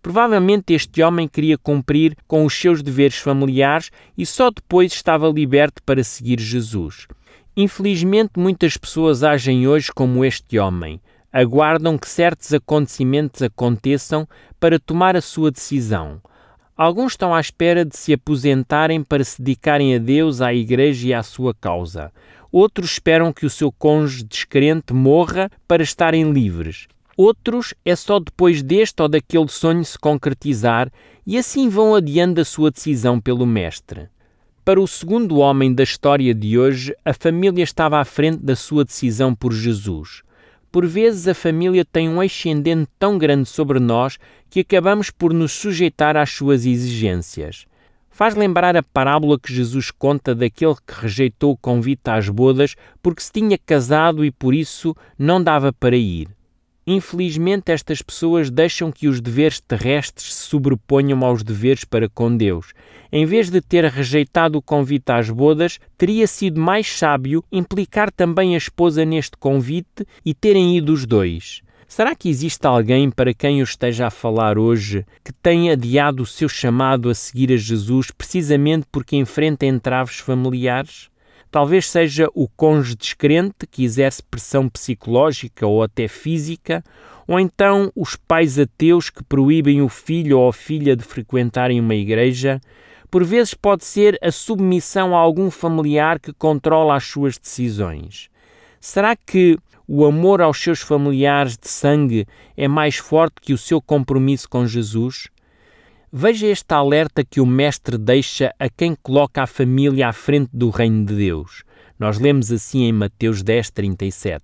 Provavelmente 0.00 0.72
este 0.72 1.02
homem 1.02 1.28
queria 1.28 1.58
cumprir 1.58 2.16
com 2.26 2.42
os 2.46 2.54
seus 2.54 2.82
deveres 2.82 3.18
familiares 3.18 3.90
e 4.16 4.24
só 4.24 4.50
depois 4.50 4.90
estava 4.94 5.28
liberto 5.28 5.82
para 5.82 6.02
seguir 6.02 6.40
Jesus. 6.40 7.06
Infelizmente, 7.54 8.38
muitas 8.38 8.78
pessoas 8.78 9.22
agem 9.22 9.68
hoje 9.68 9.92
como 9.94 10.24
este 10.24 10.58
homem. 10.58 11.02
Aguardam 11.30 11.98
que 11.98 12.08
certos 12.08 12.54
acontecimentos 12.54 13.42
aconteçam 13.42 14.26
para 14.58 14.78
tomar 14.78 15.14
a 15.14 15.20
sua 15.20 15.50
decisão. 15.50 16.18
Alguns 16.76 17.12
estão 17.12 17.34
à 17.34 17.40
espera 17.40 17.86
de 17.86 17.96
se 17.96 18.12
aposentarem 18.12 19.02
para 19.02 19.24
se 19.24 19.40
dedicarem 19.40 19.94
a 19.94 19.98
Deus, 19.98 20.42
à 20.42 20.52
Igreja 20.52 21.08
e 21.08 21.14
à 21.14 21.22
sua 21.22 21.54
causa. 21.54 22.12
Outros 22.52 22.92
esperam 22.92 23.32
que 23.32 23.46
o 23.46 23.50
seu 23.50 23.72
cônjuge 23.72 24.24
descrente 24.24 24.92
morra 24.92 25.50
para 25.66 25.82
estarem 25.82 26.30
livres. 26.30 26.86
Outros 27.16 27.72
é 27.82 27.96
só 27.96 28.20
depois 28.20 28.62
deste 28.62 29.00
ou 29.00 29.08
daquele 29.08 29.48
sonho 29.48 29.82
se 29.86 29.98
concretizar 29.98 30.92
e 31.26 31.38
assim 31.38 31.70
vão 31.70 31.94
adiando 31.94 32.34
da 32.34 32.44
sua 32.44 32.70
decisão 32.70 33.18
pelo 33.18 33.46
Mestre. 33.46 34.10
Para 34.62 34.78
o 34.78 34.86
segundo 34.86 35.38
homem 35.38 35.72
da 35.72 35.82
história 35.82 36.34
de 36.34 36.58
hoje, 36.58 36.94
a 37.02 37.14
família 37.14 37.64
estava 37.64 37.98
à 37.98 38.04
frente 38.04 38.42
da 38.42 38.54
sua 38.54 38.84
decisão 38.84 39.34
por 39.34 39.50
Jesus. 39.50 40.25
Por 40.70 40.86
vezes 40.86 41.26
a 41.26 41.34
família 41.34 41.84
tem 41.84 42.08
um 42.08 42.20
ascendente 42.20 42.88
tão 42.98 43.16
grande 43.16 43.48
sobre 43.48 43.80
nós 43.80 44.18
que 44.50 44.60
acabamos 44.60 45.10
por 45.10 45.32
nos 45.32 45.52
sujeitar 45.52 46.16
às 46.16 46.30
suas 46.30 46.66
exigências. 46.66 47.66
Faz 48.10 48.34
lembrar 48.34 48.76
a 48.76 48.82
parábola 48.82 49.38
que 49.38 49.52
Jesus 49.52 49.90
conta 49.90 50.34
daquele 50.34 50.74
que 50.86 51.00
rejeitou 51.02 51.52
o 51.52 51.56
convite 51.56 52.08
às 52.08 52.28
bodas 52.28 52.74
porque 53.02 53.22
se 53.22 53.32
tinha 53.32 53.58
casado 53.58 54.24
e 54.24 54.30
por 54.30 54.54
isso 54.54 54.96
não 55.18 55.42
dava 55.42 55.72
para 55.72 55.96
ir. 55.96 56.35
Infelizmente, 56.86 57.72
estas 57.72 58.00
pessoas 58.00 58.48
deixam 58.48 58.92
que 58.92 59.08
os 59.08 59.20
deveres 59.20 59.58
terrestres 59.58 60.32
se 60.32 60.42
sobreponham 60.48 61.24
aos 61.24 61.42
deveres 61.42 61.84
para 61.84 62.08
com 62.08 62.36
Deus. 62.36 62.72
Em 63.10 63.26
vez 63.26 63.50
de 63.50 63.60
ter 63.60 63.84
rejeitado 63.86 64.58
o 64.58 64.62
convite 64.62 65.10
às 65.10 65.28
bodas, 65.28 65.80
teria 65.98 66.28
sido 66.28 66.60
mais 66.60 66.86
sábio 66.86 67.42
implicar 67.50 68.12
também 68.12 68.54
a 68.54 68.58
esposa 68.58 69.04
neste 69.04 69.36
convite 69.36 70.06
e 70.24 70.32
terem 70.32 70.76
ido 70.76 70.92
os 70.92 71.04
dois. 71.04 71.60
Será 71.88 72.14
que 72.14 72.28
existe 72.28 72.66
alguém 72.66 73.10
para 73.10 73.34
quem 73.34 73.60
eu 73.60 73.64
esteja 73.64 74.06
a 74.06 74.10
falar 74.10 74.56
hoje 74.58 75.04
que 75.24 75.32
tenha 75.32 75.72
adiado 75.72 76.22
o 76.22 76.26
seu 76.26 76.48
chamado 76.48 77.08
a 77.08 77.14
seguir 77.14 77.52
a 77.52 77.56
Jesus 77.56 78.10
precisamente 78.10 78.86
porque 78.92 79.16
enfrenta 79.16 79.66
entraves 79.66 80.18
familiares? 80.18 81.08
Talvez 81.56 81.88
seja 81.88 82.28
o 82.34 82.46
cônjuge 82.46 82.94
descrente 82.94 83.66
que 83.70 83.82
exerce 83.82 84.22
pressão 84.22 84.68
psicológica 84.68 85.66
ou 85.66 85.82
até 85.82 86.06
física, 86.06 86.84
ou 87.26 87.40
então 87.40 87.90
os 87.96 88.14
pais 88.14 88.58
ateus 88.58 89.08
que 89.08 89.24
proíbem 89.24 89.80
o 89.80 89.88
filho 89.88 90.38
ou 90.38 90.50
a 90.50 90.52
filha 90.52 90.94
de 90.94 91.02
frequentarem 91.02 91.80
uma 91.80 91.94
igreja. 91.94 92.60
Por 93.10 93.24
vezes 93.24 93.54
pode 93.54 93.86
ser 93.86 94.18
a 94.20 94.30
submissão 94.30 95.16
a 95.16 95.18
algum 95.18 95.50
familiar 95.50 96.20
que 96.20 96.30
controla 96.30 96.94
as 96.94 97.04
suas 97.04 97.38
decisões. 97.38 98.28
Será 98.78 99.16
que 99.16 99.56
o 99.88 100.04
amor 100.04 100.42
aos 100.42 100.60
seus 100.62 100.82
familiares 100.82 101.56
de 101.56 101.70
sangue 101.70 102.26
é 102.54 102.68
mais 102.68 102.96
forte 102.96 103.36
que 103.40 103.54
o 103.54 103.58
seu 103.58 103.80
compromisso 103.80 104.46
com 104.46 104.66
Jesus? 104.66 105.30
Veja 106.18 106.46
este 106.46 106.72
alerta 106.72 107.22
que 107.22 107.42
o 107.42 107.44
Mestre 107.44 107.98
deixa 107.98 108.50
a 108.58 108.70
quem 108.70 108.96
coloca 109.02 109.42
a 109.42 109.46
família 109.46 110.08
à 110.08 110.14
frente 110.14 110.48
do 110.50 110.70
reino 110.70 111.04
de 111.04 111.14
Deus. 111.14 111.62
Nós 111.98 112.18
lemos 112.18 112.50
assim 112.50 112.84
em 112.84 112.92
Mateus 112.92 113.42
10, 113.42 113.70
37. 113.70 114.42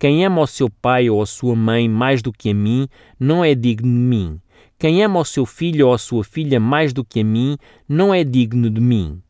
Quem 0.00 0.26
ama 0.26 0.40
o 0.40 0.48
seu 0.48 0.68
pai 0.68 1.08
ou 1.08 1.22
a 1.22 1.26
sua 1.26 1.54
mãe 1.54 1.88
mais 1.88 2.22
do 2.22 2.32
que 2.32 2.50
a 2.50 2.54
mim, 2.54 2.88
não 3.20 3.44
é 3.44 3.54
digno 3.54 3.88
de 3.88 4.00
mim. 4.00 4.40
Quem 4.76 5.04
ama 5.04 5.20
o 5.20 5.24
seu 5.24 5.46
filho 5.46 5.86
ou 5.86 5.94
a 5.94 5.98
sua 5.98 6.24
filha 6.24 6.58
mais 6.58 6.92
do 6.92 7.04
que 7.04 7.20
a 7.20 7.24
mim, 7.24 7.56
não 7.88 8.12
é 8.12 8.24
digno 8.24 8.68
de 8.68 8.80
mim. 8.80 9.22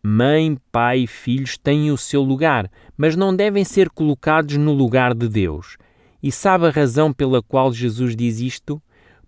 Mãe, 0.00 0.56
pai 0.70 1.00
e 1.00 1.06
filhos 1.08 1.58
têm 1.58 1.90
o 1.90 1.98
seu 1.98 2.22
lugar, 2.22 2.70
mas 2.96 3.16
não 3.16 3.34
devem 3.34 3.64
ser 3.64 3.90
colocados 3.90 4.56
no 4.56 4.72
lugar 4.72 5.12
de 5.12 5.28
Deus. 5.28 5.78
E 6.22 6.30
sabe 6.30 6.68
a 6.68 6.70
razão 6.70 7.12
pela 7.12 7.42
qual 7.42 7.72
Jesus 7.72 8.14
diz 8.14 8.38
isto? 8.38 8.80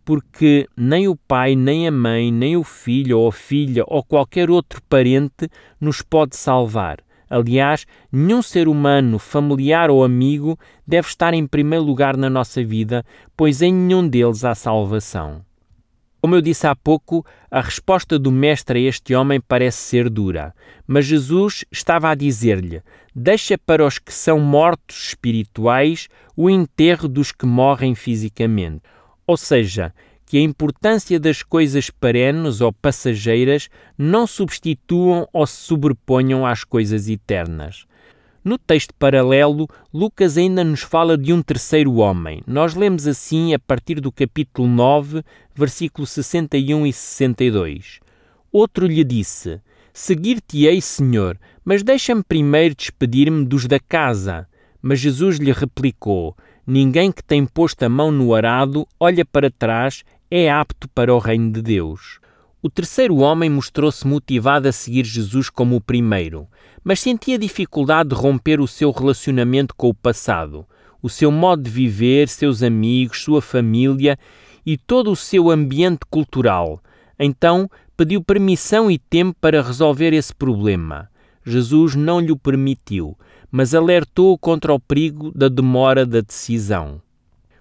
Porque 0.07 0.69
nem 0.77 1.09
o 1.09 1.17
pai, 1.17 1.57
nem 1.57 1.89
a 1.89 1.91
mãe, 1.91 2.31
nem 2.31 2.57
o 2.57 2.63
filho 2.63 3.19
ou 3.19 3.29
a 3.29 3.33
filha 3.33 3.83
ou 3.89 4.05
qualquer 4.05 4.49
outro 4.49 4.81
parente 4.89 5.51
nos 5.81 6.01
pode 6.01 6.37
salvar. 6.37 6.99
Aliás, 7.29 7.85
nenhum 8.13 8.41
ser 8.41 8.69
humano, 8.69 9.19
familiar 9.19 9.91
ou 9.91 10.05
amigo, 10.05 10.57
deve 10.87 11.09
estar 11.09 11.35
em 11.35 11.45
primeiro 11.45 11.85
lugar 11.85 12.17
na 12.17 12.31
nossa 12.31 12.65
vida, 12.65 13.05
pois 13.37 13.61
em 13.61 13.75
nenhum 13.75 14.07
deles 14.07 14.45
há 14.45 14.55
salvação. 14.55 15.45
Como 16.21 16.37
eu 16.37 16.41
disse 16.41 16.69
há 16.69 16.77
pouco, 16.77 17.27
a 17.51 17.61
resposta 17.61 18.17
do 18.17 18.31
Mestre 18.31 18.79
a 18.79 18.89
este 18.89 19.13
homem 19.13 19.41
parece 19.41 19.79
ser 19.79 20.09
dura, 20.09 20.55
mas 20.87 21.05
Jesus 21.05 21.65
estava 21.71 22.11
a 22.11 22.15
dizer-lhe: 22.15 22.81
Deixa 23.13 23.59
para 23.59 23.85
os 23.85 23.99
que 23.99 24.15
são 24.15 24.39
mortos 24.39 25.09
espirituais 25.09 26.09
o 26.37 26.49
enterro 26.49 27.09
dos 27.09 27.33
que 27.33 27.45
morrem 27.45 27.97
fisicamente. 27.97 28.83
Ou 29.27 29.37
seja, 29.37 29.93
que 30.27 30.39
a 30.39 30.41
importância 30.41 31.19
das 31.21 31.43
coisas 31.43 31.89
perenes 31.89 32.61
ou 32.61 32.73
passageiras 32.73 33.69
não 33.97 34.27
substituam 34.27 35.29
ou 35.33 35.47
se 35.47 35.57
sobreponham 35.57 36.45
às 36.45 36.65
coisas 36.65 37.09
eternas. 37.09 37.87
No 38.43 38.59
texto 38.59 38.95
paralelo, 38.95 39.69
Lucas 39.93 40.37
ainda 40.37 40.63
nos 40.63 40.83
fala 40.83 41.19
de 41.19 41.33
um 41.33 41.43
terceiro 41.43 41.95
homem. 41.97 42.43
Nós 42.47 42.75
lemos 42.75 43.07
assim 43.07 43.55
a 43.55 43.59
partir 43.59 44.01
do 44.01 44.13
capítulo 44.13 44.69
9, 44.69 45.25
versículos 45.55 46.11
61 46.11 46.87
e 46.87 46.93
62. 46.93 48.01
Outro 48.53 48.87
lhe 48.87 49.03
disse: 49.03 49.61
Seguir-te-ei, 49.93 50.81
Senhor, 50.81 51.39
mas 51.65 51.83
deixa-me 51.83 52.23
primeiro 52.23 52.75
despedir-me 52.77 53.45
dos 53.45 53.67
da 53.67 53.81
casa. 53.81 54.47
Mas 54.81 55.01
Jesus 55.01 55.39
lhe 55.39 55.51
replicou: 55.51 56.37
Ninguém 56.67 57.13
que 57.13 57.23
tem 57.23 57.47
posto 57.47 57.85
a 57.85 57.89
mão 57.89 58.11
no 58.11 58.35
arado 58.35 58.89
olha 58.99 59.25
para 59.25 59.51
trás, 59.51 60.03
é 60.29 60.51
apto 60.51 60.89
para 60.89 61.15
o 61.15 61.19
reino 61.19 61.53
de 61.53 61.63
Deus. 61.63 62.19
O 62.61 62.69
terceiro 62.69 63.19
homem 63.19 63.49
mostrou-se 63.49 64.05
motivado 64.05 64.67
a 64.67 64.73
seguir 64.73 65.05
Jesus 65.05 65.49
como 65.49 65.77
o 65.77 65.81
primeiro, 65.81 66.49
mas 66.83 66.99
sentia 66.99 67.39
dificuldade 67.39 68.09
de 68.09 68.17
romper 68.17 68.61
o 68.61 68.67
seu 68.67 68.91
relacionamento 68.91 69.77
com 69.77 69.89
o 69.89 69.95
passado, 69.95 70.67
o 71.01 71.09
seu 71.09 71.31
modo 71.31 71.63
de 71.63 71.71
viver, 71.71 72.29
seus 72.29 72.65
amigos, 72.65 73.23
sua 73.23 73.41
família 73.41 74.19
e 74.65 74.77
todo 74.77 75.13
o 75.13 75.17
seu 75.17 75.51
ambiente 75.51 76.01
cultural. 76.11 76.83
Então 77.17 77.71
pediu 77.97 78.21
permissão 78.21 78.91
e 78.91 78.99
tempo 78.99 79.37
para 79.41 79.63
resolver 79.63 80.13
esse 80.13 80.35
problema. 80.35 81.09
Jesus 81.45 81.95
não 81.95 82.19
lhe 82.19 82.33
o 82.33 82.37
permitiu, 82.37 83.17
mas 83.51 83.75
alertou 83.75 84.37
contra 84.39 84.73
o 84.73 84.81
perigo 84.81 85.33
da 85.35 85.49
demora 85.49 86.05
da 86.05 86.21
decisão. 86.21 87.01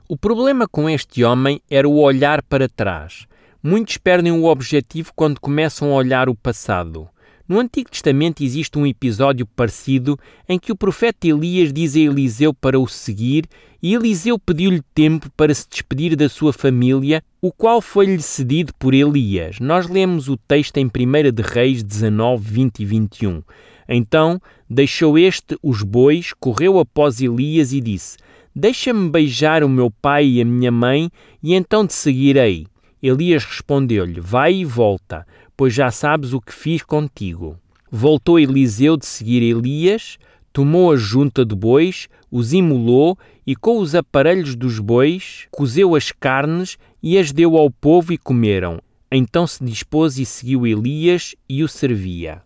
O 0.08 0.15
problema 0.15 0.68
com 0.68 0.89
este 0.89 1.24
homem 1.24 1.62
era 1.70 1.89
o 1.89 1.98
olhar 1.98 2.42
para 2.44 2.70
trás. 2.70 3.25
Muitos 3.62 3.98
perdem 3.98 4.32
o 4.32 4.46
objetivo 4.46 5.12
quando 5.15 5.39
começam 5.39 5.92
a 5.92 5.96
olhar 5.96 6.30
o 6.30 6.36
passado. 6.36 7.10
No 7.48 7.60
Antigo 7.60 7.92
Testamento 7.92 8.44
existe 8.44 8.77
um 8.77 8.88
episódio 8.88 9.46
parecido 9.46 10.18
em 10.50 10.58
que 10.58 10.72
o 10.72 10.75
profeta 10.75 11.27
Elias 11.27 11.72
diz 11.72 11.96
a 11.96 12.00
Eliseu 12.00 12.54
para 12.54 12.80
o 12.80 12.88
seguir 12.88 13.46
e 13.82 13.94
Eliseu 13.94 14.39
pediu-lhe 14.39 14.82
tempo 14.96 15.30
para 15.38 15.54
se 15.54 15.68
despedir 15.70 16.15
da 16.15 16.27
sua 16.27 16.51
família, 16.51 17.24
o 17.39 17.51
qual 17.51 17.82
foi-lhe 17.82 18.20
cedido 18.20 18.74
por 18.80 18.96
Elias. 18.96 19.60
Nós 19.60 19.88
lemos 19.88 20.27
o 20.27 20.38
texto 20.38 20.77
em 20.77 20.86
1 20.86 21.32
de 21.32 21.44
Reis 21.44 21.84
19, 21.84 22.44
20 22.44 22.80
e 22.80 22.86
21. 22.86 23.44
Então 23.88 24.42
deixou 24.70 25.18
este 25.18 25.58
os 25.62 25.82
bois, 25.82 26.34
correu 26.34 26.80
após 26.80 27.22
Elias 27.22 27.72
e 27.72 27.80
disse: 27.80 28.18
Deixa-me 28.56 29.10
beijar 29.10 29.63
o 29.63 29.70
meu 29.70 29.92
pai 29.92 30.25
e 30.25 30.42
a 30.42 30.46
minha 30.46 30.72
mãe, 30.72 31.12
e 31.44 31.54
então 31.54 31.86
te 31.86 31.94
seguirei. 31.94 32.65
Elias 33.01 33.44
respondeu-lhe: 33.44 34.20
Vai 34.20 34.56
e 34.56 34.65
volta, 34.65 35.27
pois 35.56 35.74
já 35.74 35.92
sabes 35.92 36.34
o 36.34 36.42
que 36.42 36.54
fiz 36.54 36.82
contigo. 36.82 37.58
Voltou 37.92 38.39
Eliseu 38.39 38.98
de 38.98 39.06
seguir 39.06 39.44
Elias, 39.44 40.18
tomou 40.51 40.92
a 40.92 40.96
junta 40.96 41.46
de 41.46 41.54
bois, 41.54 42.08
os 42.32 42.54
imolou 42.54 43.18
e 43.46 43.56
com 43.56 43.77
os 43.80 43.94
aparelhos 43.94 44.56
dos 44.56 44.80
bois 44.80 45.48
cozeu 45.51 45.96
as 45.96 46.12
carnes 46.12 46.77
e 47.01 47.18
as 47.18 47.32
deu 47.32 47.58
ao 47.58 47.70
povo 47.70 48.12
e 48.12 48.18
comeram. 48.18 48.80
Então 49.12 49.46
se 49.46 49.63
dispôs 49.63 50.18
e 50.18 50.25
seguiu 50.25 50.65
Elias 50.65 51.36
e 51.48 51.63
o 51.63 51.68
servia. 51.68 52.45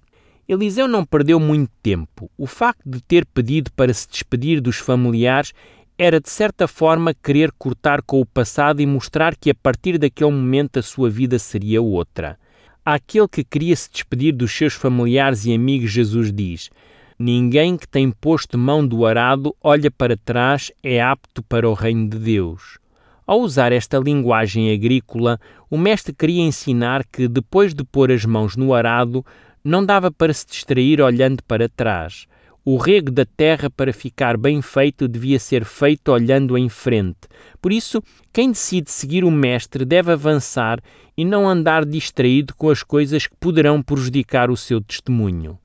Eliseu 0.49 0.87
não 0.87 1.05
perdeu 1.05 1.39
muito 1.39 1.69
tempo. 1.83 2.27
O 2.35 2.47
facto 2.47 2.81
de 2.83 2.99
ter 3.01 3.23
pedido 3.23 3.71
para 3.73 3.93
se 3.93 4.09
despedir 4.09 4.59
dos 4.59 4.77
familiares 4.77 5.53
era, 5.95 6.19
de 6.19 6.27
certa 6.27 6.67
forma, 6.67 7.13
querer 7.13 7.51
cortar 7.51 8.01
com 8.01 8.19
o 8.19 8.25
passado 8.25 8.81
e 8.81 8.85
mostrar 8.87 9.35
que 9.35 9.51
a 9.51 9.53
partir 9.53 9.99
daquele 9.99 10.31
momento 10.31 10.79
a 10.79 10.81
sua 10.81 11.07
vida 11.07 11.37
seria 11.37 11.79
outra. 11.79 12.35
Àquele 12.83 13.27
que 13.27 13.43
queria 13.43 13.75
se 13.75 13.91
despedir 13.91 14.33
dos 14.33 14.51
seus 14.51 14.73
familiares 14.73 15.45
e 15.45 15.53
amigos, 15.53 15.91
Jesus 15.91 16.33
diz: 16.33 16.71
Ninguém 17.19 17.77
que 17.77 17.87
tem 17.87 18.09
posto 18.09 18.57
mão 18.57 18.83
do 18.87 19.05
arado 19.05 19.55
olha 19.61 19.91
para 19.91 20.17
trás 20.17 20.71
é 20.81 20.99
apto 20.99 21.43
para 21.43 21.69
o 21.69 21.75
reino 21.75 22.09
de 22.09 22.17
Deus. 22.17 22.79
Ao 23.27 23.39
usar 23.39 23.71
esta 23.71 23.99
linguagem 23.99 24.73
agrícola, 24.73 25.39
o 25.69 25.77
mestre 25.77 26.11
queria 26.11 26.41
ensinar 26.41 27.05
que, 27.05 27.27
depois 27.27 27.75
de 27.75 27.83
pôr 27.83 28.11
as 28.11 28.25
mãos 28.25 28.55
no 28.55 28.73
arado, 28.73 29.23
não 29.69 29.85
dava 29.85 30.11
para 30.11 30.33
se 30.33 30.45
distrair 30.45 30.99
olhando 30.99 31.43
para 31.43 31.69
trás. 31.69 32.27
O 32.65 32.77
rego 32.77 33.09
da 33.11 33.25
terra, 33.25 33.69
para 33.69 33.93
ficar 33.93 34.37
bem 34.37 34.61
feito, 34.61 35.07
devia 35.07 35.39
ser 35.39 35.63
feito 35.63 36.11
olhando 36.11 36.57
em 36.57 36.67
frente. 36.67 37.19
Por 37.61 37.71
isso, 37.71 38.03
quem 38.33 38.51
decide 38.51 38.91
seguir 38.91 39.23
o 39.23 39.31
Mestre 39.31 39.85
deve 39.85 40.11
avançar 40.11 40.79
e 41.15 41.23
não 41.23 41.47
andar 41.47 41.85
distraído 41.85 42.53
com 42.55 42.69
as 42.69 42.83
coisas 42.83 43.27
que 43.27 43.35
poderão 43.39 43.81
prejudicar 43.81 44.51
o 44.51 44.57
seu 44.57 44.81
testemunho. 44.81 45.57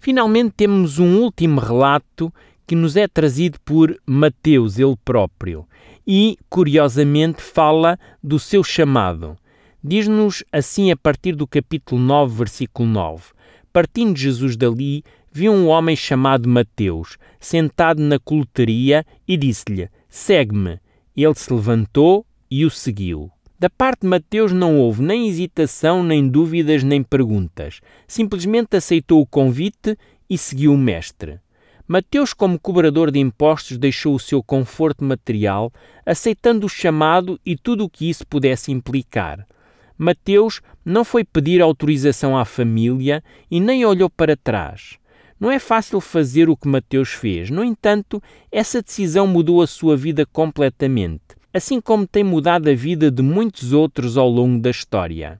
Finalmente, 0.00 0.54
temos 0.56 0.98
um 0.98 1.18
último 1.18 1.60
relato 1.60 2.32
que 2.66 2.74
nos 2.74 2.96
é 2.96 3.06
trazido 3.06 3.58
por 3.64 3.96
Mateus, 4.06 4.78
ele 4.78 4.96
próprio 5.04 5.66
e, 6.06 6.36
curiosamente, 6.48 7.40
fala 7.40 7.98
do 8.22 8.38
seu 8.38 8.64
chamado. 8.64 9.36
Diz-nos 9.82 10.42
assim 10.52 10.90
a 10.90 10.96
partir 10.96 11.34
do 11.34 11.46
capítulo 11.46 12.00
9, 12.00 12.34
versículo 12.36 12.88
9: 12.88 13.22
Partindo 13.72 14.18
Jesus 14.18 14.56
dali, 14.56 15.04
viu 15.30 15.52
um 15.52 15.68
homem 15.68 15.94
chamado 15.94 16.48
Mateus, 16.48 17.16
sentado 17.38 18.02
na 18.02 18.18
coloteria, 18.18 19.04
e 19.26 19.36
disse-lhe: 19.36 19.88
Segue-me. 20.08 20.80
Ele 21.16 21.34
se 21.34 21.52
levantou 21.52 22.26
e 22.50 22.64
o 22.64 22.70
seguiu. 22.70 23.30
Da 23.58 23.68
parte 23.68 24.00
de 24.02 24.08
Mateus 24.08 24.52
não 24.52 24.78
houve 24.78 25.02
nem 25.02 25.28
hesitação, 25.28 26.02
nem 26.02 26.26
dúvidas, 26.26 26.82
nem 26.82 27.02
perguntas. 27.02 27.80
Simplesmente 28.08 28.76
aceitou 28.76 29.20
o 29.20 29.26
convite 29.26 29.98
e 30.28 30.38
seguiu 30.38 30.72
o 30.72 30.78
Mestre. 30.78 31.40
Mateus, 31.86 32.32
como 32.32 32.58
cobrador 32.58 33.10
de 33.10 33.18
impostos, 33.18 33.76
deixou 33.76 34.14
o 34.14 34.20
seu 34.20 34.42
conforto 34.42 35.04
material, 35.04 35.72
aceitando 36.06 36.66
o 36.66 36.70
chamado 36.70 37.38
e 37.44 37.56
tudo 37.56 37.84
o 37.84 37.90
que 37.90 38.08
isso 38.08 38.26
pudesse 38.26 38.72
implicar. 38.72 39.46
Mateus 40.02 40.62
não 40.82 41.04
foi 41.04 41.24
pedir 41.24 41.60
autorização 41.60 42.38
à 42.38 42.46
família 42.46 43.22
e 43.50 43.60
nem 43.60 43.84
olhou 43.84 44.08
para 44.08 44.34
trás. 44.34 44.98
Não 45.38 45.50
é 45.50 45.58
fácil 45.58 46.00
fazer 46.00 46.48
o 46.48 46.56
que 46.56 46.66
Mateus 46.66 47.10
fez, 47.10 47.50
no 47.50 47.62
entanto, 47.62 48.22
essa 48.50 48.80
decisão 48.80 49.26
mudou 49.26 49.60
a 49.60 49.66
sua 49.66 49.98
vida 49.98 50.24
completamente, 50.24 51.36
assim 51.52 51.82
como 51.82 52.06
tem 52.06 52.24
mudado 52.24 52.70
a 52.70 52.74
vida 52.74 53.10
de 53.10 53.22
muitos 53.22 53.74
outros 53.74 54.16
ao 54.16 54.30
longo 54.30 54.58
da 54.58 54.70
história. 54.70 55.38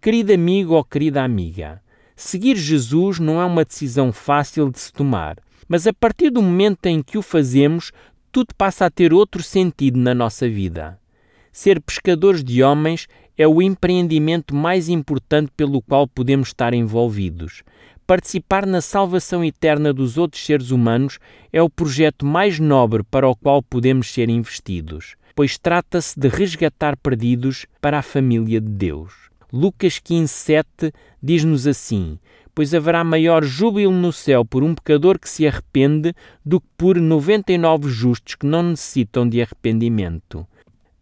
Querido 0.00 0.32
amigo 0.32 0.74
ou 0.74 0.84
querida 0.84 1.24
amiga, 1.24 1.82
seguir 2.14 2.54
Jesus 2.54 3.18
não 3.18 3.40
é 3.40 3.44
uma 3.44 3.64
decisão 3.64 4.12
fácil 4.12 4.70
de 4.70 4.78
se 4.78 4.92
tomar 4.92 5.36
mas 5.68 5.86
a 5.86 5.92
partir 5.92 6.30
do 6.30 6.42
momento 6.42 6.86
em 6.86 7.02
que 7.02 7.18
o 7.18 7.22
fazemos, 7.22 7.92
tudo 8.30 8.54
passa 8.56 8.86
a 8.86 8.90
ter 8.90 9.12
outro 9.12 9.42
sentido 9.42 9.98
na 9.98 10.14
nossa 10.14 10.48
vida. 10.48 10.98
Ser 11.52 11.80
pescadores 11.80 12.44
de 12.44 12.62
homens 12.62 13.06
é 13.36 13.46
o 13.46 13.60
empreendimento 13.60 14.54
mais 14.54 14.88
importante 14.88 15.50
pelo 15.56 15.82
qual 15.82 16.06
podemos 16.06 16.48
estar 16.48 16.72
envolvidos. 16.72 17.62
Participar 18.06 18.64
na 18.64 18.80
salvação 18.80 19.44
eterna 19.44 19.92
dos 19.92 20.16
outros 20.16 20.44
seres 20.44 20.70
humanos 20.70 21.18
é 21.52 21.60
o 21.60 21.68
projeto 21.68 22.24
mais 22.24 22.60
nobre 22.60 23.02
para 23.02 23.28
o 23.28 23.34
qual 23.34 23.62
podemos 23.62 24.12
ser 24.12 24.28
investidos, 24.28 25.16
pois 25.34 25.58
trata-se 25.58 26.18
de 26.18 26.28
resgatar 26.28 26.96
perdidos 26.96 27.66
para 27.80 27.98
a 27.98 28.02
família 28.02 28.60
de 28.60 28.68
Deus. 28.68 29.12
Lucas 29.52 29.98
15:7 29.98 30.92
diz-nos 31.22 31.66
assim: 31.66 32.18
pois 32.56 32.72
haverá 32.72 33.04
maior 33.04 33.44
júbilo 33.44 33.92
no 33.92 34.10
céu 34.10 34.42
por 34.42 34.64
um 34.64 34.74
pecador 34.74 35.18
que 35.18 35.28
se 35.28 35.46
arrepende 35.46 36.14
do 36.42 36.58
que 36.58 36.66
por 36.74 36.98
99 36.98 37.90
justos 37.90 38.34
que 38.34 38.46
não 38.46 38.62
necessitam 38.62 39.28
de 39.28 39.42
arrependimento. 39.42 40.48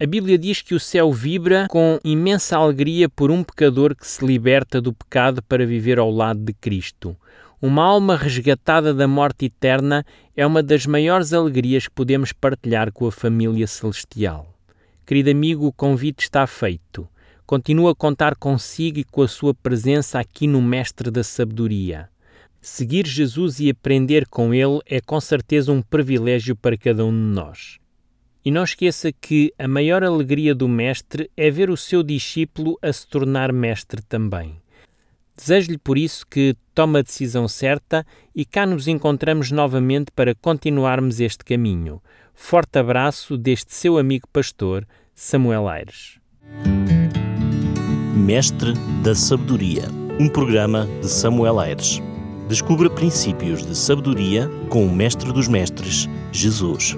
A 0.05 0.07
Bíblia 0.07 0.37
diz 0.37 0.61
que 0.61 0.75
o 0.75 0.79
céu 0.79 1.11
vibra 1.11 1.67
com 1.71 1.99
imensa 2.05 2.59
alegria 2.59 3.09
por 3.09 3.31
um 3.31 3.43
pecador 3.43 3.97
que 3.97 4.07
se 4.07 4.23
liberta 4.23 4.79
do 4.79 4.93
pecado 4.93 5.43
para 5.43 5.65
viver 5.65 5.99
ao 5.99 6.11
lado 6.11 6.41
de 6.41 6.53
Cristo. 6.53 7.17
Uma 7.59 7.85
alma 7.85 8.15
resgatada 8.15 8.93
da 8.93 9.09
morte 9.09 9.47
eterna 9.47 10.05
é 10.37 10.47
uma 10.47 10.63
das 10.63 10.85
maiores 10.85 11.33
alegrias 11.33 11.89
que 11.89 11.95
podemos 11.95 12.33
partilhar 12.33 12.93
com 12.93 13.07
a 13.07 13.11
família 13.11 13.67
celestial. 13.67 14.47
Querido 15.07 15.31
amigo, 15.31 15.67
o 15.67 15.73
convite 15.73 16.25
está 16.25 16.47
feito. 16.47 17.09
Continua 17.47 17.93
a 17.93 17.97
contar 17.97 18.37
consigo 18.37 18.99
e 18.99 19.05
com 19.05 19.23
a 19.23 19.29
sua 19.29 19.55
presença 19.55 20.19
aqui 20.19 20.47
no 20.47 20.61
Mestre 20.61 21.11
da 21.11 21.25
Sabedoria. 21.25 22.11
Seguir 22.61 23.07
Jesus 23.07 23.59
e 23.59 23.71
aprender 23.71 24.29
com 24.29 24.53
ele 24.53 24.81
é 24.85 25.01
com 25.01 25.19
certeza 25.19 25.73
um 25.73 25.81
privilégio 25.81 26.55
para 26.55 26.77
cada 26.77 27.07
um 27.07 27.11
de 27.11 27.35
nós. 27.35 27.83
E 28.45 28.51
não 28.51 28.65
esqueça 28.65 29.11
que 29.11 29.53
a 29.59 29.67
maior 29.67 30.05
alegria 30.05 30.55
do 30.55 30.69
Mestre 30.69 31.31
é 31.35 31.51
ver 31.51 31.71
o 31.71 31.77
seu 31.77 32.03
discípulo 32.03 32.79
a 32.83 32.93
se 32.93 33.07
tornar 33.07 33.53
Mestre 33.53 34.03
também. 34.03 34.57
Desejo-lhe 35.37 35.79
por 35.79 35.97
isso 35.97 36.27
que 36.27 36.55
tome 36.75 36.99
a 36.99 37.03
decisão 37.03 37.49
certa 37.49 38.07
e 38.35 38.45
cá 38.45 38.67
nos 38.67 38.87
encontramos 38.87 39.51
novamente 39.51 40.11
para 40.15 40.35
continuarmos 40.35 41.21
este 41.21 41.45
caminho. 41.45 42.03
Forte 42.35 42.79
abraço 42.79 43.37
deste 43.37 43.75
seu 43.75 43.97
amigo 43.97 44.29
pastor, 44.33 44.87
Samuel 45.15 45.69
Aires. 45.69 46.19
Mestre 48.15 48.75
da 49.03 49.15
Sabedoria, 49.15 49.85
um 50.21 50.29
programa 50.29 50.87
de 51.01 51.09
Samuel 51.09 51.59
Aires. 51.59 52.01
Descubra 52.49 52.91
princípios 52.91 53.67
de 53.67 53.77
sabedoria 53.77 54.51
com 54.69 54.87
o 54.87 54.95
Mestre 54.95 55.33
dos 55.33 55.49
Mestres, 55.49 56.09
Jesus. 56.31 56.97